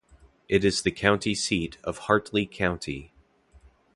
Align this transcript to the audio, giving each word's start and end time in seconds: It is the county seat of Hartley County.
It 0.49 0.65
is 0.65 0.81
the 0.81 0.89
county 0.89 1.35
seat 1.35 1.77
of 1.83 1.99
Hartley 1.99 2.47
County. 2.47 3.13